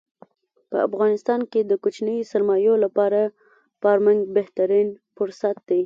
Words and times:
په 0.69 0.77
افغانستان 0.87 1.39
کې 1.51 1.61
د 1.63 1.71
کوچنیو 1.83 2.29
سرمایو 2.31 2.73
لپاره 2.85 3.19
فارمنګ 3.81 4.19
بهترین 4.37 4.87
پرست 5.15 5.57
دی. 5.69 5.79